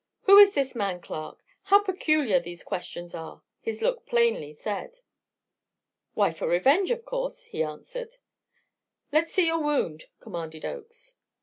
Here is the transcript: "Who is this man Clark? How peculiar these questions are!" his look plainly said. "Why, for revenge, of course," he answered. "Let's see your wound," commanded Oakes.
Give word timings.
"Who 0.23 0.39
is 0.39 0.55
this 0.55 0.73
man 0.73 0.99
Clark? 0.99 1.43
How 1.65 1.83
peculiar 1.83 2.39
these 2.39 2.63
questions 2.63 3.13
are!" 3.13 3.43
his 3.59 3.83
look 3.83 4.07
plainly 4.07 4.51
said. 4.51 4.97
"Why, 6.15 6.31
for 6.31 6.47
revenge, 6.47 6.89
of 6.89 7.05
course," 7.05 7.43
he 7.43 7.61
answered. 7.61 8.15
"Let's 9.11 9.31
see 9.31 9.45
your 9.45 9.61
wound," 9.61 10.05
commanded 10.19 10.65
Oakes. 10.65 11.17